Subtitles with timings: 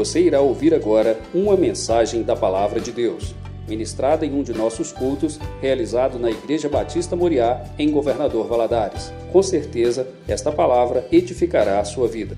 [0.00, 3.34] Você irá ouvir agora uma mensagem da Palavra de Deus,
[3.68, 9.12] ministrada em um de nossos cultos, realizado na Igreja Batista Moriá, em Governador Valadares.
[9.30, 12.34] Com certeza, esta palavra edificará a sua vida.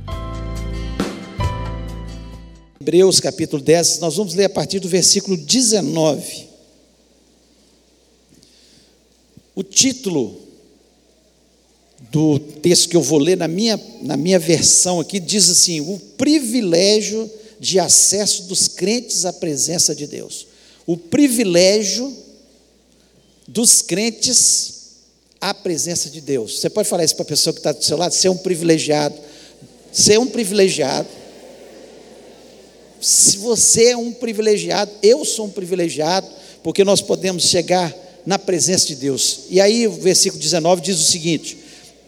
[2.81, 6.49] Hebreus capítulo 10, nós vamos ler a partir do versículo 19.
[9.55, 10.37] O título
[12.11, 15.97] do texto que eu vou ler na minha, na minha versão aqui diz assim: o
[16.19, 17.31] privilégio
[17.63, 20.49] de acesso dos crentes à presença de Deus.
[20.85, 22.13] O privilégio
[23.47, 24.97] dos crentes
[25.41, 26.59] à presença de Deus.
[26.59, 28.13] Você pode falar isso para a pessoa que está do seu lado?
[28.15, 29.15] Ser um privilegiado.
[29.93, 31.07] Ser um privilegiado.
[33.01, 36.29] Se você é um privilegiado, eu sou um privilegiado,
[36.65, 39.43] porque nós podemos chegar na presença de Deus.
[39.49, 41.57] E aí o versículo 19 diz o seguinte: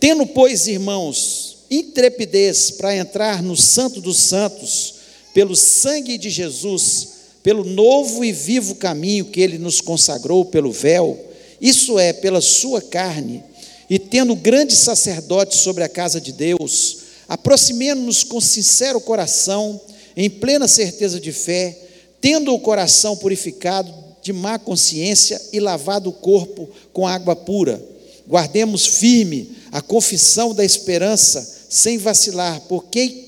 [0.00, 4.93] Tendo, pois, irmãos, intrepidez para entrar no Santo dos Santos,
[5.34, 7.08] pelo sangue de Jesus,
[7.42, 11.18] pelo novo e vivo caminho que ele nos consagrou pelo véu,
[11.60, 13.42] isso é, pela sua carne,
[13.90, 19.80] e tendo grande sacerdote sobre a casa de Deus, aproximemo-nos com sincero coração,
[20.16, 21.76] em plena certeza de fé,
[22.20, 27.82] tendo o coração purificado de má consciência e lavado o corpo com água pura.
[28.26, 33.23] Guardemos firme a confissão da esperança, sem vacilar, porque,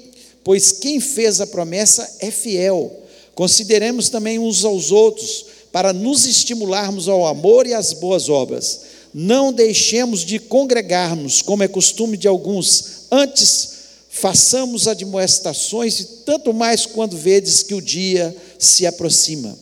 [0.46, 3.02] pois quem fez a promessa é fiel.
[3.34, 8.82] Consideremos também uns aos outros, para nos estimularmos ao amor e às boas obras.
[9.12, 13.70] Não deixemos de congregarmos, como é costume de alguns, antes
[14.08, 19.58] façamos admoestações, e tanto mais quando vedes que o dia se aproxima.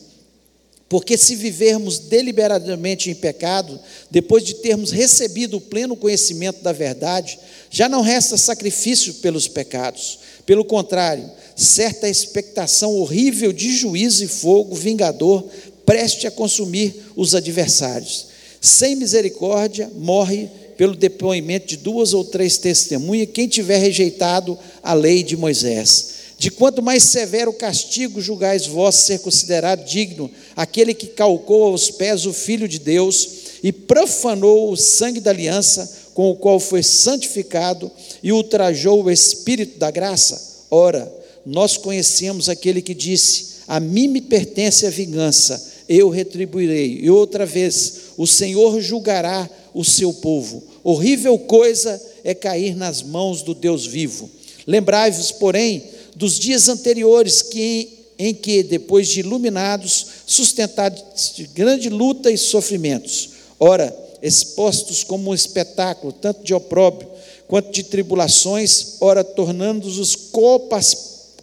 [0.87, 3.79] Porque se vivermos deliberadamente em pecado,
[4.11, 7.39] depois de termos recebido o pleno conhecimento da verdade,
[7.71, 10.19] já não resta sacrifício pelos pecados.
[10.45, 15.43] Pelo contrário, certa expectação horrível de juízo e fogo vingador
[15.85, 18.27] preste a consumir os adversários.
[18.61, 25.23] Sem misericórdia, morre pelo depoimento de duas ou três testemunhas quem tiver rejeitado a lei
[25.23, 26.14] de Moisés.
[26.37, 32.25] De quanto mais severo castigo julgais vós ser considerado digno aquele que calcou aos pés
[32.25, 33.29] o Filho de Deus
[33.63, 37.91] e profanou o sangue da aliança com o qual foi santificado
[38.21, 40.65] e ultrajou o Espírito da graça?
[40.69, 41.11] Ora,
[41.45, 46.99] nós conhecemos aquele que disse: A mim me pertence a vingança, eu retribuirei.
[47.01, 50.63] E outra vez, o Senhor julgará o seu povo.
[50.83, 54.29] Horrível coisa é cair nas mãos do Deus vivo.
[54.65, 55.83] Lembrai-vos, porém,
[56.15, 63.31] dos dias anteriores, que, em que, depois de iluminados, sustentados de grande luta e sofrimentos,
[63.59, 67.09] ora, expostos como um espetáculo, tanto de opróbrio
[67.47, 70.15] quanto de tribulações, ora, tornando-os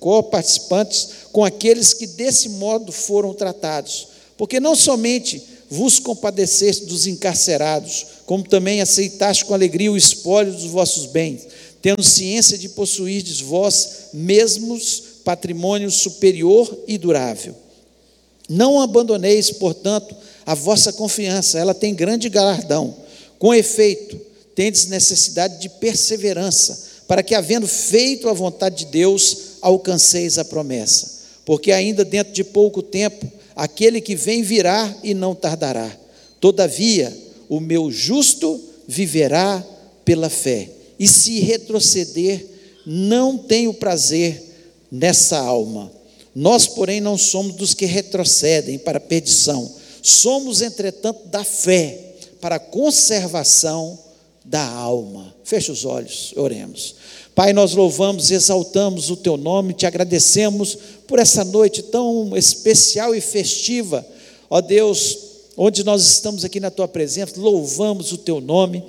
[0.01, 4.09] co-participantes com aqueles que desse modo foram tratados.
[4.37, 5.41] Porque não somente
[5.71, 11.47] vos compadeceste dos encarcerados, como também aceitaste com alegria o espólio dos vossos bens
[11.83, 17.57] tendo ciência de possuirdes vós mesmos patrimônio superior e durável.
[18.49, 20.15] Não abandoneis, portanto,
[20.47, 22.95] a vossa confiança, ela tem grande galardão.
[23.39, 24.19] Com efeito,
[24.55, 31.23] tendes necessidade de perseverança, para que, havendo feito a vontade de Deus, alcanceis a promessa.
[31.45, 35.91] Porque ainda dentro de pouco tempo, aquele que vem virá e não tardará.
[36.41, 37.17] Todavia,
[37.49, 39.65] o meu justo viverá
[40.05, 40.69] pela fé
[41.03, 42.47] e se retroceder,
[42.87, 44.41] não tenho prazer
[44.89, 45.91] nessa alma.
[46.33, 49.69] Nós, porém, não somos dos que retrocedem para a perdição,
[50.01, 53.99] somos, entretanto, da fé para a conservação
[54.45, 55.35] da alma.
[55.43, 56.95] Feche os olhos, oremos.
[57.35, 63.21] Pai, nós louvamos, exaltamos o teu nome, te agradecemos por essa noite tão especial e
[63.21, 64.07] festiva,
[64.49, 65.19] ó Deus,
[65.57, 68.85] onde nós estamos aqui na tua presença, louvamos o teu nome.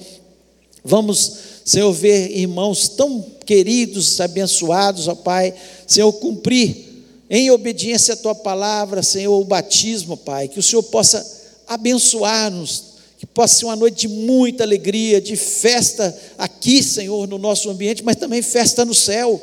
[0.86, 5.54] Vamos Senhor, ver irmãos tão queridos, abençoados, ó Pai,
[5.88, 6.94] Senhor, cumprir
[7.30, 11.26] em obediência à tua palavra, Senhor, o batismo, Pai, que o Senhor possa
[11.68, 12.84] abençoar-nos,
[13.18, 18.04] que possa ser uma noite de muita alegria, de festa aqui, Senhor, no nosso ambiente,
[18.04, 19.42] mas também festa no céu,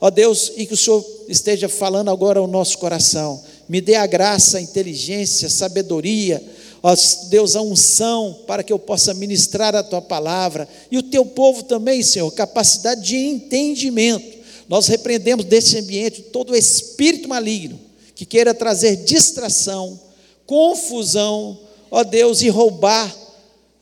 [0.00, 4.06] ó Deus, e que o Senhor esteja falando agora ao nosso coração, me dê a
[4.06, 6.42] graça, a inteligência, a sabedoria,
[6.82, 6.94] ó
[7.28, 11.62] Deus, a unção para que eu possa ministrar a tua palavra e o teu povo
[11.62, 14.36] também, Senhor, capacidade de entendimento.
[14.68, 17.78] Nós repreendemos desse ambiente todo o espírito maligno
[18.14, 20.00] que queira trazer distração,
[20.46, 21.58] confusão,
[21.90, 23.14] ó Deus, e roubar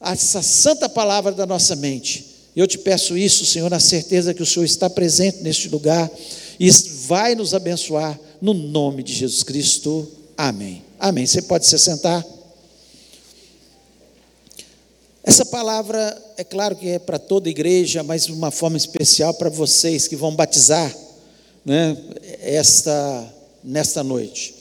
[0.00, 2.34] essa santa palavra da nossa mente.
[2.54, 6.10] Eu te peço isso, Senhor, na certeza que o Senhor está presente neste lugar
[6.58, 6.70] e
[7.06, 10.06] vai nos abençoar no nome de Jesus Cristo.
[10.36, 10.82] Amém.
[10.98, 11.26] Amém.
[11.26, 12.24] Você pode se sentar.
[15.26, 19.32] Essa palavra, é claro que é para toda a igreja, mas de uma forma especial
[19.32, 20.94] para vocês que vão batizar
[21.64, 21.96] né,
[22.42, 23.34] esta,
[23.64, 24.54] nesta noite.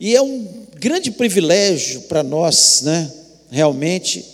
[0.00, 3.12] E é um grande privilégio para nós, né,
[3.50, 4.24] realmente,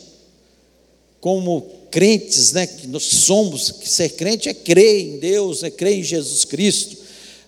[1.20, 5.98] como crentes, né, que nós somos, que ser crente é crer em Deus, é crer
[5.98, 6.96] em Jesus Cristo,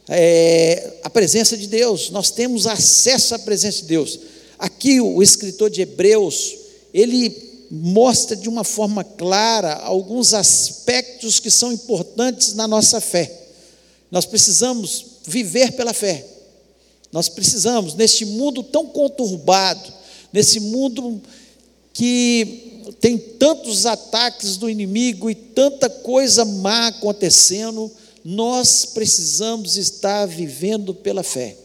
[0.08, 4.18] é, a presença de Deus, nós temos acesso à presença de Deus.
[4.58, 6.56] Aqui o escritor de Hebreus,
[6.92, 13.46] ele mostra de uma forma clara alguns aspectos que são importantes na nossa fé.
[14.10, 16.24] Nós precisamos viver pela fé.
[17.12, 19.92] Nós precisamos, neste mundo tão conturbado,
[20.32, 21.20] nesse mundo
[21.92, 27.90] que tem tantos ataques do inimigo e tanta coisa má acontecendo,
[28.24, 31.56] nós precisamos estar vivendo pela fé.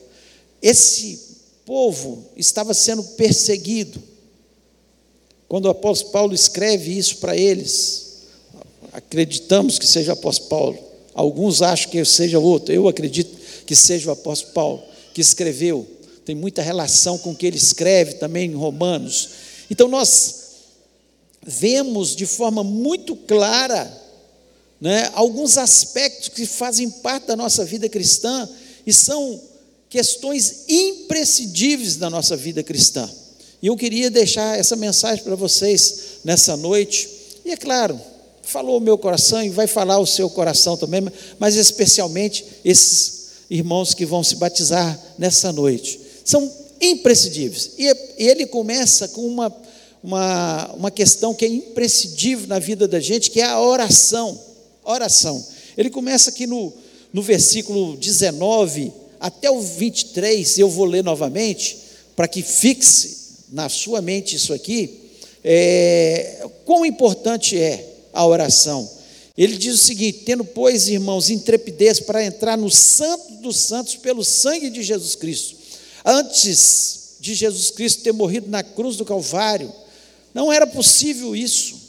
[0.62, 1.20] Esse
[1.66, 4.02] povo estava sendo perseguido,
[5.52, 8.20] quando o apóstolo Paulo escreve isso para eles,
[8.94, 10.80] acreditamos que seja o apóstolo Paulo,
[11.14, 14.84] alguns acham que seja outro, eu acredito que seja o apóstolo Paulo
[15.14, 15.86] que escreveu,
[16.24, 19.30] tem muita relação com o que ele escreve também em Romanos.
[19.70, 20.36] Então nós
[21.46, 23.92] vemos de forma muito clara
[24.80, 28.48] né, alguns aspectos que fazem parte da nossa vida cristã
[28.88, 29.38] e são
[29.90, 33.10] questões imprescindíveis da nossa vida cristã.
[33.62, 37.08] E eu queria deixar essa mensagem para vocês nessa noite.
[37.46, 38.00] E é claro,
[38.42, 43.94] falou o meu coração e vai falar o seu coração também, mas especialmente esses irmãos
[43.94, 46.00] que vão se batizar nessa noite.
[46.26, 47.72] São imprescindíveis.
[47.78, 49.56] E ele começa com uma,
[50.04, 54.40] uma, uma questão que é imprescindível na vida da gente, que é a oração.
[54.84, 55.46] Oração.
[55.78, 56.74] Ele começa aqui no,
[57.14, 61.78] no versículo 19 até o 23, eu vou ler novamente,
[62.16, 63.21] para que fixe
[63.52, 65.00] na sua mente isso aqui,
[65.44, 68.90] é, quão importante é a oração.
[69.38, 74.24] Ele diz o seguinte: tendo, pois, irmãos, intrepidez para entrar no Santo dos Santos pelo
[74.24, 75.58] sangue de Jesus Cristo.
[76.06, 79.72] Antes de Jesus Cristo ter morrido na cruz do Calvário,
[80.34, 81.80] não era possível isso.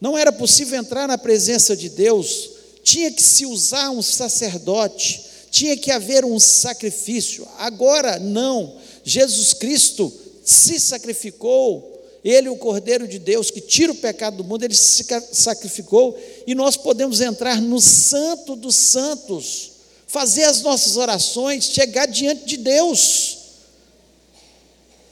[0.00, 2.50] Não era possível entrar na presença de Deus.
[2.82, 7.46] Tinha que se usar um sacerdote, tinha que haver um sacrifício.
[7.58, 8.76] Agora não.
[9.02, 10.12] Jesus Cristo
[10.44, 11.92] se sacrificou,
[12.24, 16.54] ele, o Cordeiro de Deus, que tira o pecado do mundo, ele se sacrificou, e
[16.54, 19.72] nós podemos entrar no Santo dos Santos,
[20.06, 23.38] fazer as nossas orações, chegar diante de Deus.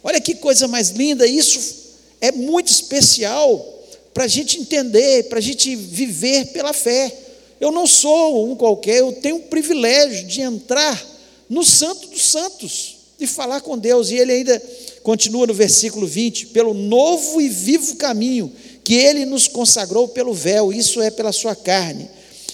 [0.03, 1.83] Olha que coisa mais linda, isso
[2.21, 3.81] é muito especial
[4.15, 7.15] para a gente entender, para a gente viver pela fé.
[7.61, 11.01] Eu não sou um qualquer, eu tenho o privilégio de entrar
[11.49, 14.63] no Santo dos Santos, de falar com Deus, e ele ainda
[15.03, 18.53] Continua no versículo 20: pelo novo e vivo caminho
[18.85, 22.09] que ele nos consagrou pelo véu, isso é pela sua carne.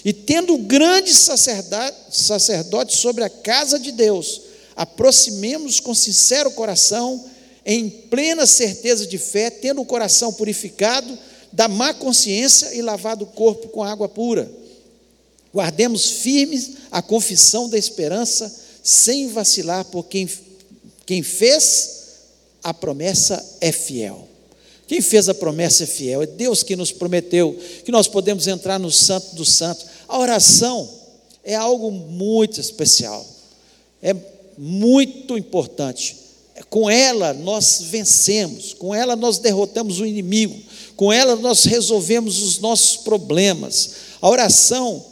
[0.05, 4.43] E tendo grande sacerdote, sobre a casa de Deus,
[4.77, 7.25] aproximemos com sincero coração,
[7.65, 11.19] em plena certeza de fé, tendo o coração purificado
[11.53, 14.51] da má consciência e lavado o corpo com água pura.
[15.53, 20.29] Guardemos firmes a confissão da esperança, sem vacilar, por quem,
[21.05, 21.98] quem fez
[22.63, 24.29] a promessa é fiel.
[24.87, 28.79] Quem fez a promessa é fiel, é Deus que nos prometeu que nós podemos entrar
[28.79, 29.85] no Santo dos Santos.
[30.09, 30.89] A oração
[31.45, 33.25] é algo muito especial,
[34.03, 34.17] é
[34.57, 36.17] muito importante.
[36.71, 40.59] Com ela nós vencemos, com ela nós derrotamos o inimigo,
[40.97, 43.91] com ela nós resolvemos os nossos problemas.
[44.23, 45.05] A oração,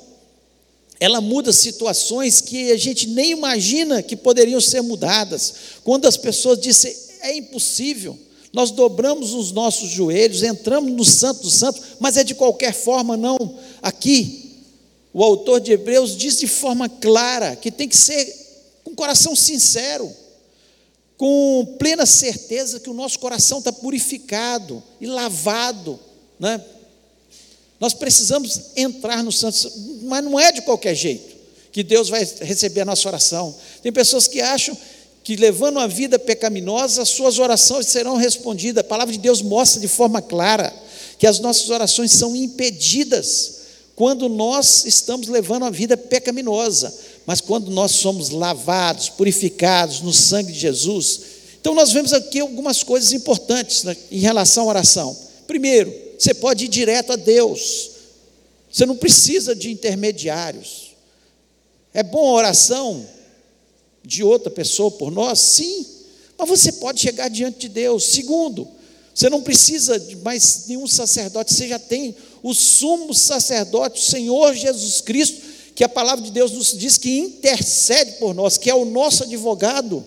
[0.99, 5.55] ela muda situações que a gente nem imagina que poderiam ser mudadas.
[5.85, 8.19] Quando as pessoas dizem, é impossível.
[8.53, 13.17] Nós dobramos os nossos joelhos, entramos no Santo do Santo, mas é de qualquer forma,
[13.17, 13.37] não.
[13.83, 14.65] Aqui,
[15.13, 18.47] o autor de Hebreus diz de forma clara que tem que ser
[18.83, 20.11] com coração sincero,
[21.17, 25.99] com plena certeza que o nosso coração está purificado e lavado,
[26.39, 26.63] né?
[27.79, 29.71] Nós precisamos entrar no Santo,
[30.03, 31.37] mas não é de qualquer jeito
[31.73, 33.55] que Deus vai receber a nossa oração.
[33.83, 34.77] Tem pessoas que acham
[35.26, 38.83] que levando uma vida pecaminosa, as suas orações serão respondidas.
[38.83, 40.73] A palavra de Deus mostra de forma clara
[41.18, 43.56] que as nossas orações são impedidas
[43.97, 50.52] quando nós estamos levando uma vida pecaminosa, mas quando nós somos lavados, purificados no sangue
[50.52, 51.23] de Jesus.
[51.61, 55.16] Então nós vemos aqui algumas coisas importantes né, em relação à oração.
[55.45, 57.90] Primeiro, você pode ir direto a Deus.
[58.71, 60.95] Você não precisa de intermediários.
[61.92, 63.16] É bom a oração
[64.07, 65.41] de outra pessoa por nós?
[65.41, 65.85] Sim,
[66.39, 68.05] mas você pode chegar diante de Deus.
[68.05, 68.67] Segundo,
[69.13, 74.55] você não precisa de mais nenhum sacerdote, você já tem o sumo sacerdote, o Senhor
[74.55, 75.43] Jesus Cristo,
[75.75, 79.25] que a palavra de Deus nos diz que intercede por nós, que é o nosso
[79.25, 80.05] advogado.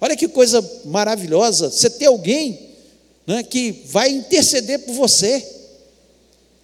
[0.00, 2.68] Olha que coisa maravilhosa, você ter alguém
[3.26, 5.44] né, que vai interceder por você,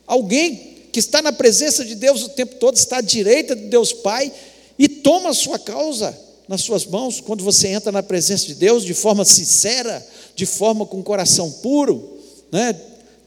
[0.07, 3.93] alguém que está na presença de Deus o tempo todo, está à direita de Deus
[3.93, 4.33] Pai
[4.79, 8.85] e toma a sua causa nas suas mãos quando você entra na presença de Deus
[8.85, 12.19] de forma sincera, de forma com coração puro,
[12.50, 12.75] né?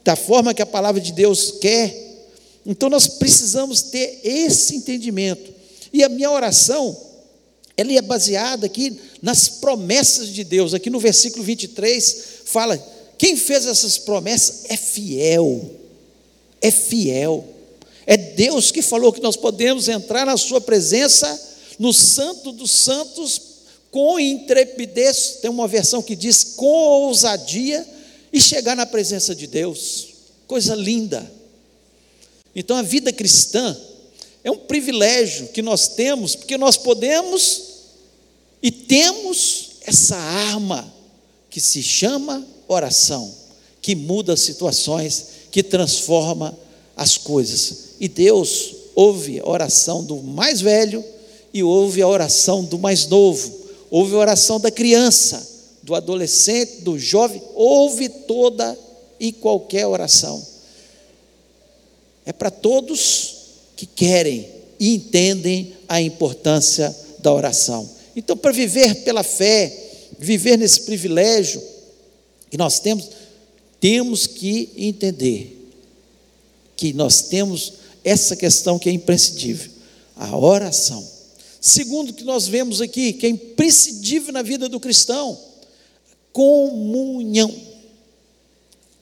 [0.03, 1.95] da forma que a palavra de Deus quer.
[2.65, 5.51] Então nós precisamos ter esse entendimento.
[5.93, 6.95] E a minha oração,
[7.77, 10.73] ela é baseada aqui nas promessas de Deus.
[10.73, 12.77] Aqui no versículo 23 fala:
[13.17, 15.69] quem fez essas promessas é fiel.
[16.59, 17.45] É fiel.
[18.05, 21.39] É Deus que falou que nós podemos entrar na Sua presença,
[21.79, 23.41] no Santo dos Santos,
[23.89, 25.39] com intrepidez.
[25.41, 27.85] Tem uma versão que diz com ousadia,
[28.31, 30.07] e chegar na presença de Deus.
[30.47, 31.29] Coisa linda.
[32.55, 33.77] Então a vida cristã
[34.43, 37.63] é um privilégio que nós temos, porque nós podemos
[38.63, 40.91] e temos essa arma
[41.49, 43.33] que se chama oração,
[43.81, 46.57] que muda situações, que transforma
[46.95, 47.95] as coisas.
[47.99, 51.03] E Deus ouve a oração do mais velho
[51.53, 53.51] e ouve a oração do mais novo,
[53.89, 55.49] ouve a oração da criança,
[55.83, 58.77] do adolescente, do jovem, ouve toda
[59.19, 60.45] e qualquer oração.
[62.25, 63.35] É para todos
[63.75, 64.47] que querem
[64.79, 67.89] e entendem a importância da oração.
[68.15, 69.71] Então, para viver pela fé,
[70.17, 71.61] viver nesse privilégio
[72.49, 73.09] que nós temos,
[73.79, 75.69] temos que entender
[76.75, 79.71] que nós temos essa questão que é imprescindível,
[80.15, 81.07] a oração.
[81.61, 85.37] Segundo que nós vemos aqui, que é imprescindível na vida do cristão,
[86.33, 87.53] comunhão.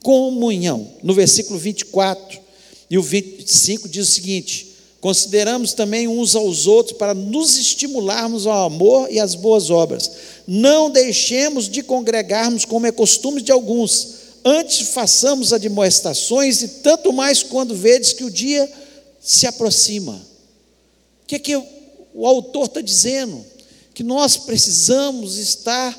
[0.02, 0.92] Comunhão.
[1.02, 2.38] No versículo 24
[2.90, 8.66] e o 25 diz o seguinte: Consideramos também uns aos outros para nos estimularmos ao
[8.66, 10.10] amor e às boas obras.
[10.46, 17.42] Não deixemos de congregarmos como é costume de alguns, antes façamos admoestações, e tanto mais
[17.42, 18.70] quando vedes que o dia
[19.18, 20.20] se aproxima.
[21.22, 21.79] O que é que
[22.20, 23.42] o autor está dizendo?
[23.94, 25.98] Que nós precisamos estar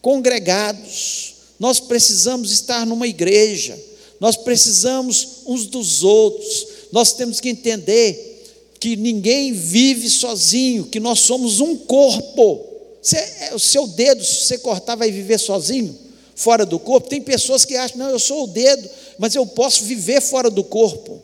[0.00, 3.76] congregados, nós precisamos estar numa igreja,
[4.20, 11.18] nós precisamos uns dos outros, nós temos que entender que ninguém vive sozinho, que nós
[11.18, 12.64] somos um corpo.
[13.02, 15.98] Você, é, o seu dedo, se você cortar, vai viver sozinho,
[16.36, 17.08] fora do corpo?
[17.08, 20.62] Tem pessoas que acham, não, eu sou o dedo, mas eu posso viver fora do
[20.62, 21.20] corpo.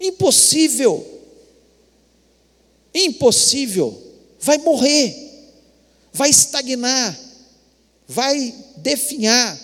[0.00, 1.15] Impossível.
[2.96, 4.02] Impossível.
[4.40, 5.14] Vai morrer,
[6.12, 7.18] vai estagnar,
[8.08, 9.60] vai definhar.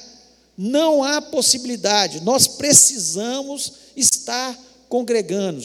[0.56, 2.20] Não há possibilidade.
[2.20, 4.58] Nós precisamos estar
[4.88, 5.64] congregando,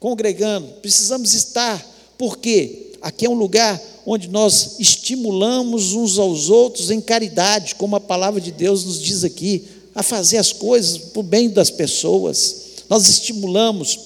[0.00, 1.84] congregando, precisamos estar,
[2.18, 8.00] porque aqui é um lugar onde nós estimulamos uns aos outros em caridade, como a
[8.00, 12.64] palavra de Deus nos diz aqui, a fazer as coisas para o bem das pessoas
[12.88, 13.98] nós estimulamos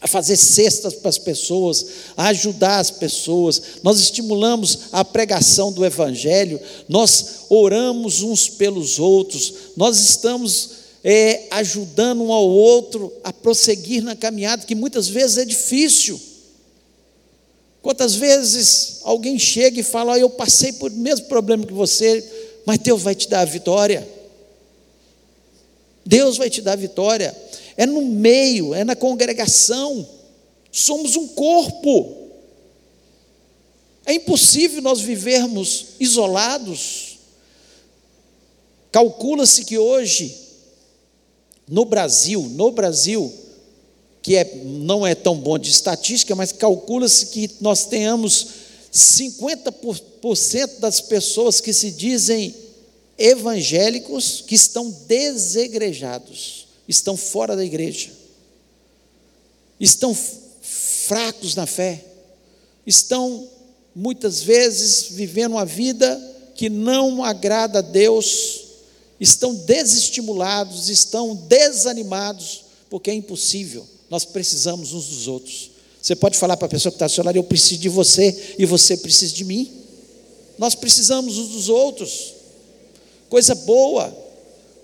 [0.00, 5.84] a fazer cestas para as pessoas, a ajudar as pessoas, nós estimulamos a pregação do
[5.84, 10.70] Evangelho, nós oramos uns pelos outros, nós estamos
[11.04, 16.18] é, ajudando um ao outro a prosseguir na caminhada, que muitas vezes é difícil.
[17.82, 22.22] Quantas vezes alguém chega e fala: oh, Eu passei por mesmo problema que você,
[22.66, 24.06] mas Deus vai te dar a vitória.
[26.04, 27.34] Deus vai te dar a vitória
[27.76, 30.06] é no meio, é na congregação.
[30.70, 32.16] Somos um corpo.
[34.04, 37.18] É impossível nós vivermos isolados.
[38.90, 40.36] Calcula-se que hoje,
[41.68, 43.32] no Brasil, no Brasil,
[44.22, 48.48] que é, não é tão bom de estatística, mas calcula-se que nós tenhamos
[48.92, 52.54] 50% das pessoas que se dizem
[53.16, 56.59] evangélicos que estão desegrejados
[56.90, 58.10] estão fora da igreja,
[59.78, 62.04] estão fracos na fé,
[62.84, 63.48] estão
[63.94, 66.20] muitas vezes vivendo uma vida
[66.56, 68.62] que não agrada a Deus,
[69.20, 75.70] estão desestimulados, estão desanimados, porque é impossível, nós precisamos uns dos outros.
[76.02, 78.54] Você pode falar para a pessoa que está ao seu lado: Eu preciso de você
[78.58, 79.70] e você precisa de mim.
[80.58, 82.34] Nós precisamos uns dos outros.
[83.28, 84.29] Coisa boa.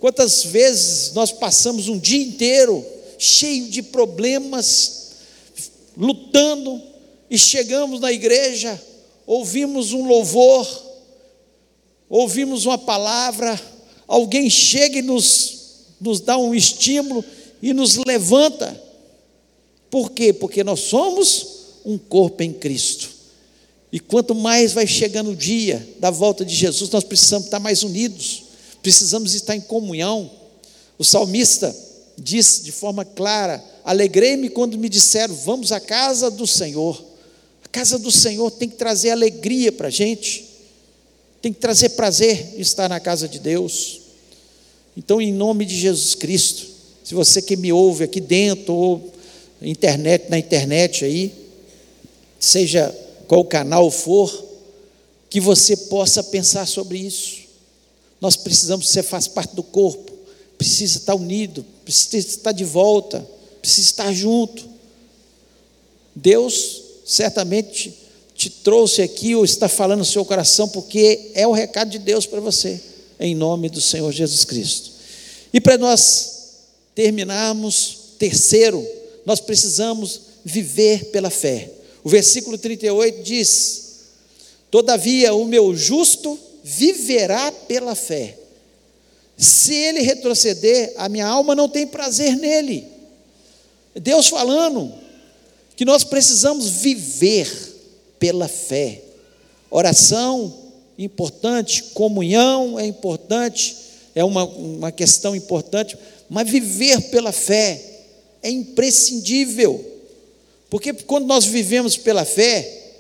[0.01, 2.85] Quantas vezes nós passamos um dia inteiro
[3.19, 5.13] cheio de problemas,
[5.97, 6.83] lutando,
[7.31, 8.81] e chegamos na igreja,
[9.27, 10.67] ouvimos um louvor,
[12.09, 13.61] ouvimos uma palavra,
[14.07, 17.25] alguém chega e nos, nos dá um estímulo
[17.61, 18.81] e nos levanta.
[19.91, 20.33] Por quê?
[20.33, 21.49] Porque nós somos
[21.85, 23.11] um corpo em Cristo.
[23.91, 27.83] E quanto mais vai chegando o dia da volta de Jesus, nós precisamos estar mais
[27.83, 28.45] unidos,
[28.87, 30.31] precisamos estar em comunhão.
[30.97, 31.75] O salmista
[32.17, 37.05] diz de forma clara: Alegrei-me quando me disseram, vamos à casa do Senhor.
[37.65, 40.47] A casa do Senhor tem que trazer alegria para a gente,
[41.43, 44.03] tem que trazer prazer estar na casa de Deus.
[44.97, 46.69] Então, em nome de Jesus Cristo,
[47.03, 49.13] se você que me ouve aqui dentro ou
[49.61, 51.35] internet, na internet aí,
[52.39, 54.47] seja qual canal for,
[55.29, 57.46] que você possa pensar sobre isso.
[58.21, 60.13] Nós precisamos, você faz parte do corpo,
[60.57, 63.27] precisa estar unido, precisa estar de volta,
[63.61, 64.65] precisa estar junto.
[66.15, 67.95] Deus certamente
[68.35, 72.27] te trouxe aqui ou está falando no seu coração, porque é o recado de Deus
[72.27, 72.81] para você,
[73.19, 74.91] em nome do Senhor Jesus Cristo.
[75.53, 76.37] E para nós
[76.95, 78.87] terminarmos, terceiro,
[79.25, 81.71] nós precisamos viver pela fé.
[82.05, 83.83] O versículo 38 diz:
[84.71, 88.37] Todavia o meu justo viverá pela fé.
[89.37, 92.85] Se ele retroceder, a minha alma não tem prazer nele.
[93.95, 94.93] Deus falando
[95.77, 97.49] que nós precisamos viver
[98.19, 99.01] pela fé.
[99.71, 100.53] Oração
[100.99, 103.77] importante, comunhão é importante,
[104.13, 105.97] é uma, uma questão importante,
[106.29, 107.81] mas viver pela fé
[108.43, 109.85] é imprescindível,
[110.69, 112.95] porque quando nós vivemos pela fé,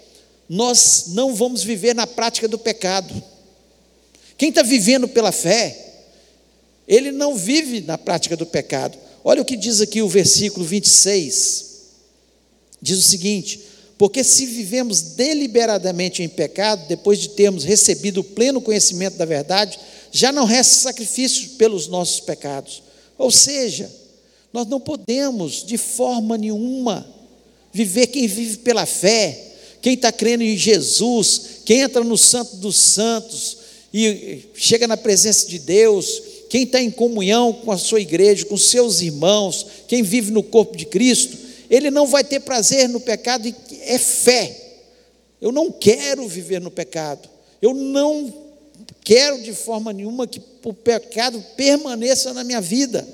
[0.48, 3.12] nós não vamos viver na prática do pecado.
[4.36, 5.86] Quem está vivendo pela fé,
[6.86, 8.98] ele não vive na prática do pecado.
[9.24, 11.64] Olha o que diz aqui o versículo 26.
[12.80, 13.60] Diz o seguinte:
[13.96, 19.78] Porque se vivemos deliberadamente em pecado, depois de termos recebido o pleno conhecimento da verdade,
[20.12, 22.82] já não resta sacrifício pelos nossos pecados.
[23.18, 23.90] Ou seja,
[24.52, 27.06] nós não podemos, de forma nenhuma,
[27.72, 29.42] viver quem vive pela fé,
[29.82, 35.46] quem está crendo em Jesus, quem entra no Santo dos Santos e chega na presença
[35.48, 40.30] de Deus, quem está em comunhão com a sua igreja, com seus irmãos, quem vive
[40.30, 41.36] no corpo de Cristo,
[41.68, 44.64] ele não vai ter prazer no pecado, é fé.
[45.40, 47.28] Eu não quero viver no pecado,
[47.60, 48.32] eu não
[49.04, 53.06] quero de forma nenhuma que o pecado permaneça na minha vida.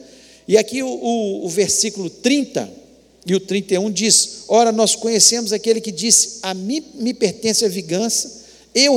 [0.47, 2.83] E aqui o, o, o versículo 30
[3.27, 7.69] e o 31 diz: Ora, nós conhecemos aquele que disse: A mim me pertence a
[7.69, 8.43] vingança,
[8.75, 8.97] eu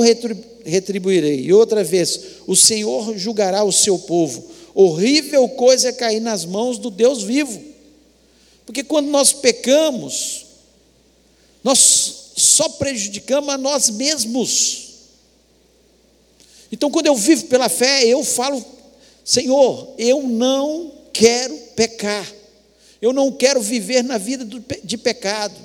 [0.66, 1.42] retribuirei.
[1.42, 4.44] E outra vez, o Senhor julgará o seu povo.
[4.74, 7.62] Horrível coisa é cair nas mãos do Deus vivo.
[8.66, 10.46] Porque quando nós pecamos,
[11.64, 14.86] nós só prejudicamos a nós mesmos.
[16.72, 18.64] Então, quando eu vivo pela fé, eu falo,
[19.24, 22.30] Senhor, eu não quero pecar,
[23.02, 24.46] eu não quero viver na vida
[24.84, 25.56] de pecado,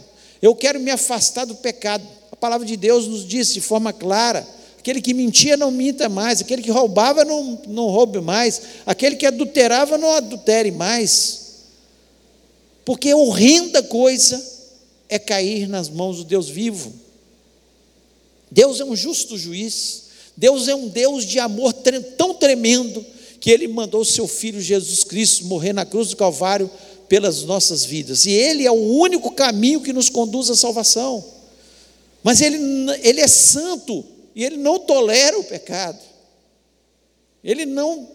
[0.41, 2.07] eu quero me afastar do pecado.
[2.31, 4.47] A palavra de Deus nos diz de forma clara:
[4.81, 9.27] aquele que mentia não minta mais, aquele que roubava não, não roube mais, aquele que
[9.27, 11.67] adulterava não adultere mais,
[12.83, 14.43] porque horrenda coisa
[15.07, 16.95] é cair nas mãos do Deus vivo.
[18.51, 21.75] Deus é um justo juiz, Deus é um Deus de amor
[22.17, 23.05] tão tremendo
[23.39, 26.71] que ele mandou seu filho Jesus Cristo morrer na cruz do Calvário
[27.07, 28.25] pelas nossas vidas.
[28.25, 31.23] E ele é o único caminho que nos conduz à salvação.
[32.23, 32.59] Mas ele,
[33.03, 35.99] ele é santo e ele não tolera o pecado.
[37.43, 38.09] Ele não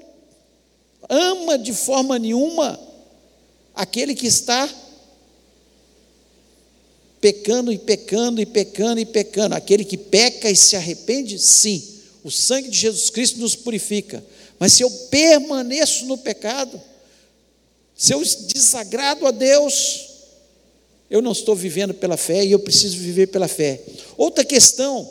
[1.09, 2.79] ama de forma nenhuma
[3.73, 4.69] aquele que está
[7.19, 9.55] pecando e pecando e pecando e pecando.
[9.55, 11.83] Aquele que peca e se arrepende, sim.
[12.23, 14.23] O sangue de Jesus Cristo nos purifica.
[14.59, 16.81] Mas se eu permaneço no pecado,
[17.95, 18.21] se eu
[18.53, 20.09] desagrado a Deus,
[21.09, 23.81] eu não estou vivendo pela fé e eu preciso viver pela fé.
[24.17, 25.09] Outra questão,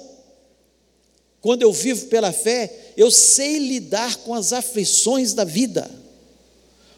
[1.44, 5.88] quando eu vivo pela fé, eu sei lidar com as aflições da vida.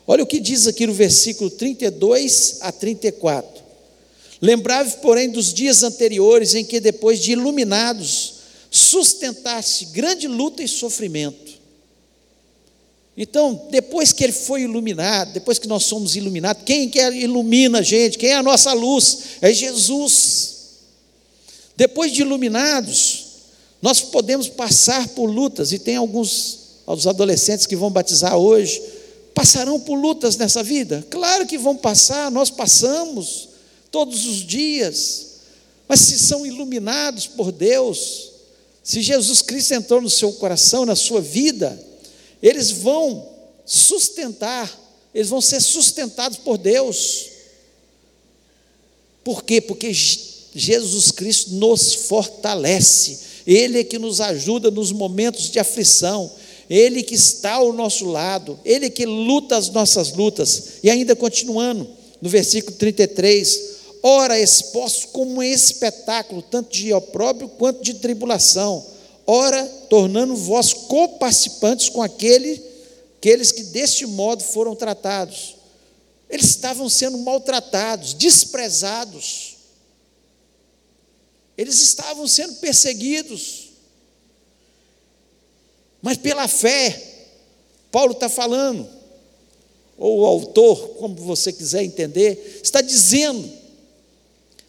[0.06, 3.62] Olha o que diz aqui no versículo 32 a 34.
[4.40, 8.34] Lembrai-vos, porém, dos dias anteriores em que, depois de iluminados,
[8.70, 11.46] sustentasse grande luta e sofrimento
[13.16, 17.82] então, depois que ele foi iluminado, depois que nós somos iluminados, quem que ilumina a
[17.82, 18.18] gente?
[18.18, 19.18] Quem é a nossa luz?
[19.40, 20.54] É Jesus.
[21.74, 23.25] Depois de iluminados,
[23.86, 28.82] nós podemos passar por lutas, e tem alguns os adolescentes que vão batizar hoje,
[29.32, 31.06] passarão por lutas nessa vida?
[31.08, 33.48] Claro que vão passar, nós passamos
[33.92, 35.26] todos os dias.
[35.86, 38.32] Mas se são iluminados por Deus,
[38.82, 41.80] se Jesus Cristo entrou no seu coração, na sua vida,
[42.42, 43.24] eles vão
[43.64, 44.68] sustentar,
[45.14, 47.26] eles vão ser sustentados por Deus.
[49.22, 49.60] Por quê?
[49.60, 56.30] Porque Jesus Cristo nos fortalece, Ele é que nos ajuda nos momentos de aflição,
[56.68, 60.74] Ele que está ao nosso lado, Ele que luta as nossas lutas.
[60.82, 61.86] E ainda continuando,
[62.20, 68.84] no versículo 33, ora exposto como um espetáculo, tanto de opróbrio quanto de tribulação,
[69.26, 72.62] ora tornando vós coparticipantes com aquele,
[73.18, 75.56] aqueles que deste modo foram tratados.
[76.28, 79.55] Eles estavam sendo maltratados, desprezados.
[81.56, 83.70] Eles estavam sendo perseguidos.
[86.02, 87.02] Mas pela fé,
[87.90, 88.88] Paulo está falando,
[89.96, 93.50] ou o autor, como você quiser entender, está dizendo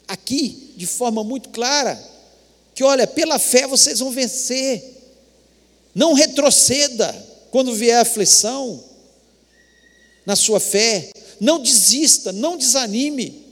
[0.08, 2.02] aqui, de forma muito clara,
[2.74, 4.96] que olha, pela fé vocês vão vencer.
[5.94, 7.12] Não retroceda
[7.50, 8.84] quando vier a aflição
[10.26, 11.10] na sua fé.
[11.40, 13.44] Não desista, não desanime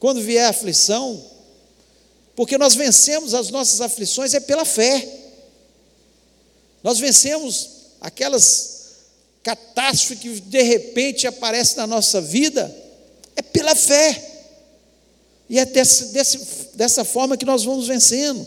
[0.00, 1.24] quando vier a aflição,
[2.34, 5.06] porque nós vencemos as nossas aflições é pela fé.
[6.82, 7.68] Nós vencemos
[8.00, 8.82] aquelas
[9.42, 12.74] catástrofes que de repente aparecem na nossa vida,
[13.36, 14.30] é pela fé.
[15.48, 16.38] E é desse, desse,
[16.74, 18.46] dessa forma que nós vamos vencendo.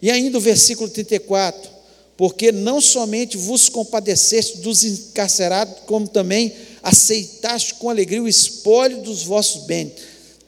[0.00, 1.70] E ainda o versículo 34:
[2.16, 9.22] Porque não somente vos compadeceste dos encarcerados, como também aceitaste com alegria o espólio dos
[9.22, 9.92] vossos bens,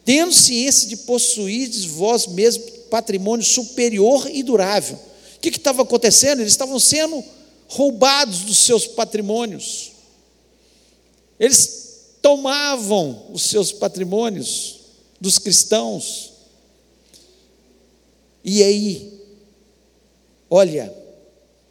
[0.04, 4.96] tendo ciência de possuídes vós mesmos patrimônio superior e durável.
[5.36, 6.40] O que estava acontecendo?
[6.40, 7.22] Eles estavam sendo
[7.66, 9.92] roubados dos seus patrimônios.
[11.40, 11.84] Eles
[12.22, 14.80] tomavam os seus patrimônios
[15.20, 16.32] dos cristãos.
[18.44, 19.12] E aí,
[20.48, 20.94] olha,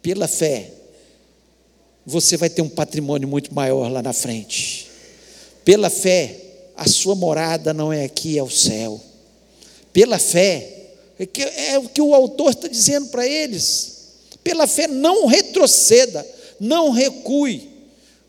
[0.02, 0.70] pela fé,
[2.04, 4.90] você vai ter um patrimônio muito maior lá na frente.
[5.64, 6.43] Pela fé,
[6.76, 9.00] a sua morada não é aqui, é o céu.
[9.92, 13.92] Pela fé, é, é o que o autor está dizendo para eles.
[14.42, 16.26] Pela fé, não retroceda,
[16.58, 17.70] não recue,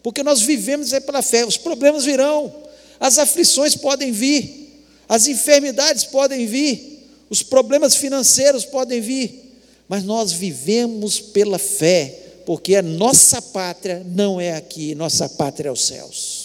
[0.03, 1.45] porque nós vivemos é pela fé.
[1.45, 2.53] Os problemas virão,
[2.99, 10.31] as aflições podem vir, as enfermidades podem vir, os problemas financeiros podem vir, mas nós
[10.31, 16.44] vivemos pela fé porque a nossa pátria não é aqui, nossa pátria é os céus.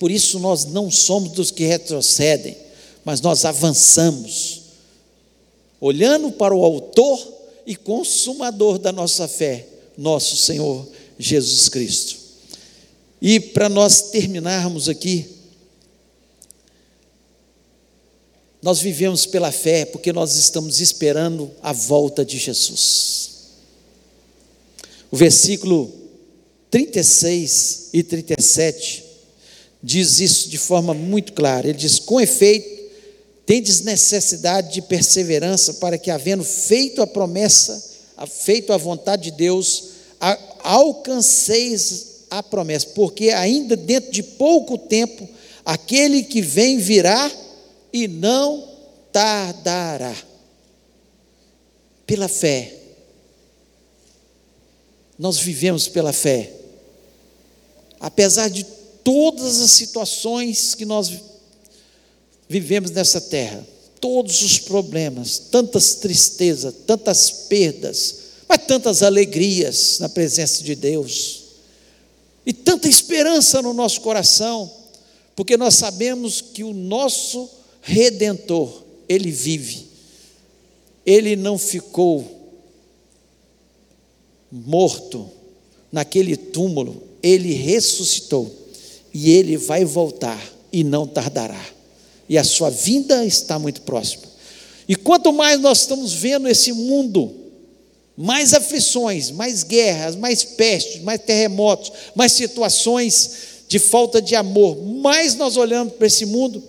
[0.00, 2.56] Por isso nós não somos dos que retrocedem,
[3.04, 4.62] mas nós avançamos,
[5.78, 7.20] olhando para o Autor
[7.66, 9.66] e Consumador da nossa fé,
[9.98, 12.16] nosso Senhor Jesus Cristo.
[13.20, 15.28] E para nós terminarmos aqui,
[18.62, 23.32] nós vivemos pela fé porque nós estamos esperando a volta de Jesus.
[25.10, 25.92] O versículo
[26.70, 29.09] 36 e 37
[29.82, 31.68] diz isso de forma muito clara.
[31.68, 32.80] Ele diz: Com efeito,
[33.46, 37.90] tendes necessidade de perseverança para que, havendo feito a promessa,
[38.28, 39.84] feito a vontade de Deus,
[40.62, 45.28] alcanceis a promessa, porque ainda dentro de pouco tempo,
[45.64, 47.30] aquele que vem virá
[47.92, 48.68] e não
[49.12, 50.14] tardará.
[52.06, 52.74] Pela fé,
[55.18, 56.52] nós vivemos pela fé.
[58.00, 58.64] Apesar de
[59.04, 61.10] todas as situações que nós
[62.48, 63.66] vivemos nessa terra,
[64.00, 68.16] todos os problemas, tantas tristezas, tantas perdas,
[68.48, 71.40] mas tantas alegrias na presença de Deus,
[72.44, 74.70] e tanta esperança no nosso coração,
[75.36, 77.48] porque nós sabemos que o nosso
[77.82, 79.86] redentor, ele vive,
[81.04, 82.38] ele não ficou
[84.50, 85.30] morto
[85.92, 88.59] naquele túmulo, ele ressuscitou
[89.12, 90.40] e ele vai voltar
[90.72, 91.64] e não tardará.
[92.28, 94.24] E a sua vinda está muito próxima.
[94.88, 97.32] E quanto mais nós estamos vendo esse mundo,
[98.16, 103.30] mais aflições, mais guerras, mais pestes, mais terremotos, mais situações
[103.68, 106.62] de falta de amor, mais nós olhamos para esse mundo,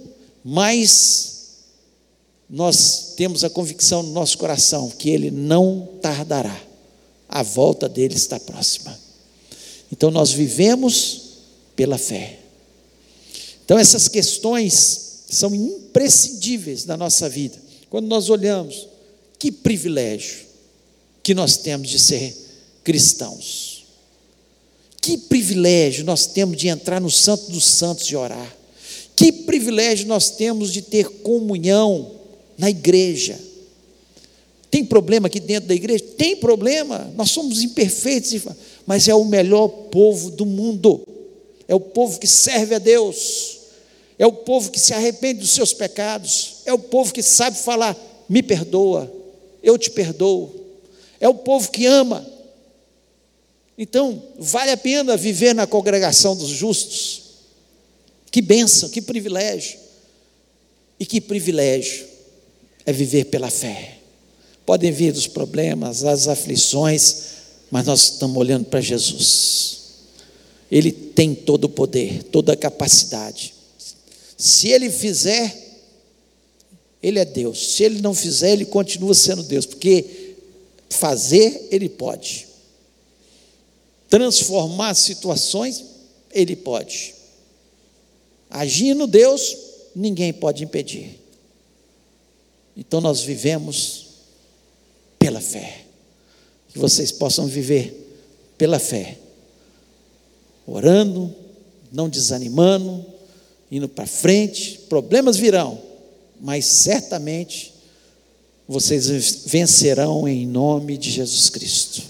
[0.44, 1.32] mais
[2.50, 6.72] nós temos a convicção no nosso coração que ele não tardará
[7.32, 9.00] a volta dele está próxima.
[9.90, 11.21] Então nós vivemos
[11.82, 12.38] pela fé.
[13.66, 17.58] Então essas questões são imprescindíveis na nossa vida.
[17.90, 18.88] Quando nós olhamos,
[19.40, 20.46] que privilégio
[21.24, 22.38] que nós temos de ser
[22.84, 23.84] cristãos.
[25.02, 28.56] Que privilégio nós temos de entrar no Santo dos Santos e orar.
[29.16, 32.12] Que privilégio nós temos de ter comunhão
[32.60, 33.40] na igreja.
[34.70, 36.04] Tem problema aqui dentro da igreja?
[36.16, 37.12] Tem problema.
[37.18, 38.36] Nós somos imperfeitos,
[38.86, 41.08] mas é o melhor povo do mundo.
[41.72, 43.60] É o povo que serve a Deus.
[44.20, 46.56] É o povo que se arrepende dos seus pecados.
[46.66, 49.10] É o povo que sabe falar: me perdoa,
[49.64, 50.54] eu te perdoo.
[51.18, 52.28] É o povo que ama.
[53.78, 57.22] Então, vale a pena viver na congregação dos justos.
[58.30, 59.80] Que bênção, que privilégio.
[61.00, 62.06] E que privilégio
[62.86, 63.98] é viver pela fé.
[64.66, 67.16] Podem vir os problemas, as aflições,
[67.72, 69.81] mas nós estamos olhando para Jesus.
[70.72, 73.54] Ele tem todo o poder, toda a capacidade.
[74.38, 75.56] Se ele fizer,
[77.04, 77.76] ele é Deus.
[77.76, 80.36] Se ele não fizer, ele continua sendo Deus, porque
[80.90, 82.48] fazer ele pode.
[84.10, 85.84] Transformar situações,
[86.32, 87.16] ele pode.
[88.50, 89.58] Agindo Deus,
[89.96, 91.20] ninguém pode impedir.
[92.76, 94.08] Então nós vivemos
[95.20, 95.86] pela fé.
[96.70, 97.94] Que vocês possam viver
[98.58, 99.18] pela fé.
[100.72, 101.34] Orando,
[101.92, 103.06] não desanimando,
[103.72, 104.80] indo para frente.
[104.88, 105.80] Problemas virão,
[106.40, 107.74] mas certamente
[108.68, 109.08] vocês
[109.46, 112.04] vencerão em nome de Jesus Cristo.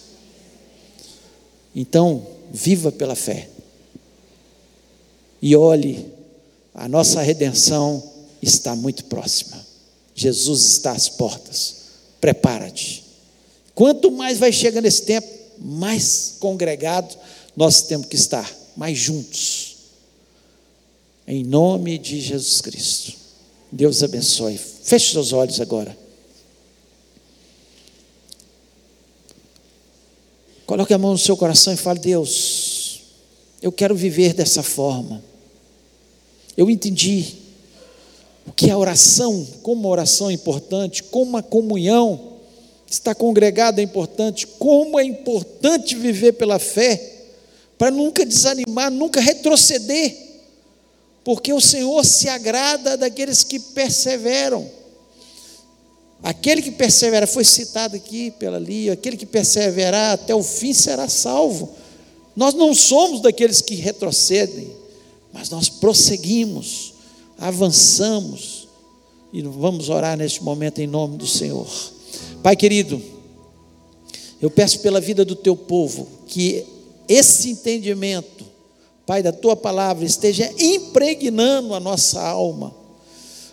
[1.76, 3.50] Então, viva pela fé.
[5.42, 6.06] E olhe,
[6.74, 8.04] a nossa redenção
[8.42, 9.60] está muito próxima.
[10.14, 11.78] Jesus está às portas.
[12.20, 13.04] Prepara-te.
[13.74, 17.18] Quanto mais vai chegando esse tempo, mais congregado
[17.56, 19.78] nós temos que estar, mais juntos.
[21.28, 23.14] Em nome de Jesus Cristo.
[23.72, 24.58] Deus abençoe.
[24.58, 25.98] Feche seus olhos agora.
[30.66, 33.02] Coloque a mão no seu coração e fale: Deus,
[33.62, 35.24] eu quero viver dessa forma.
[36.56, 37.36] Eu entendi
[38.46, 42.32] o que a oração, como a oração é importante, como a comunhão,
[42.90, 47.11] estar congregado é importante, como é importante viver pela fé,
[47.82, 50.16] para nunca desanimar, nunca retroceder,
[51.24, 54.70] porque o Senhor se agrada daqueles que perseveram.
[56.22, 61.10] Aquele que persevera, foi citado aqui pela Lia, aquele que perseverar até o fim será
[61.10, 61.72] salvo.
[62.36, 64.70] Nós não somos daqueles que retrocedem,
[65.34, 66.94] mas nós prosseguimos
[67.40, 68.68] avançamos
[69.34, 71.68] e vamos orar neste momento em nome do Senhor.
[72.44, 73.02] Pai querido,
[74.40, 76.64] eu peço pela vida do teu povo que
[77.12, 78.46] esse entendimento,
[79.06, 82.74] Pai, da tua palavra esteja impregnando a nossa alma.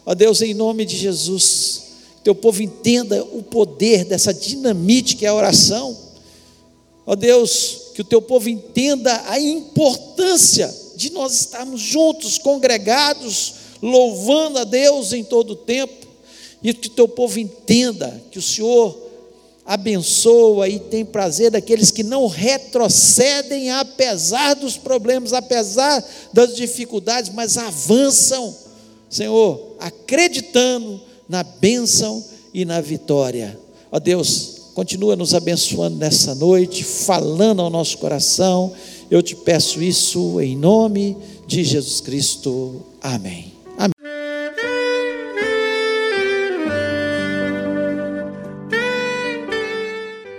[0.07, 1.83] Ó Deus, em nome de Jesus,
[2.17, 5.97] que teu povo entenda o poder dessa dinamite que é a oração.
[7.05, 14.59] Ó Deus, que o teu povo entenda a importância de nós estarmos juntos, congregados, louvando
[14.59, 16.07] a Deus em todo o tempo,
[16.63, 19.08] e que o teu povo entenda que o Senhor
[19.69, 26.03] abençoa e tem prazer daqueles que não retrocedem apesar dos problemas, apesar
[26.33, 28.57] das dificuldades, mas avançam,
[29.11, 33.61] Senhor, acreditando na bênção e na vitória.
[33.93, 38.73] Ó Deus, continua nos abençoando nessa noite, falando ao nosso coração.
[39.11, 41.15] Eu te peço isso em nome
[41.47, 42.81] de Jesus Cristo.
[43.03, 43.58] Amém.